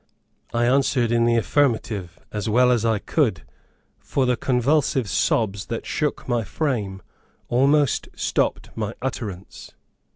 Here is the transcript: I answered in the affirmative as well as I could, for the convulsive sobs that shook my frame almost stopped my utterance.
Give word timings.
I 0.51 0.65
answered 0.65 1.11
in 1.11 1.25
the 1.25 1.35
affirmative 1.35 2.17
as 2.31 2.49
well 2.49 2.71
as 2.71 2.83
I 2.83 2.97
could, 2.97 3.43
for 3.99 4.25
the 4.25 4.35
convulsive 4.35 5.07
sobs 5.07 5.67
that 5.67 5.85
shook 5.85 6.27
my 6.27 6.43
frame 6.43 7.03
almost 7.49 8.09
stopped 8.15 8.71
my 8.75 8.95
utterance. 8.99 9.73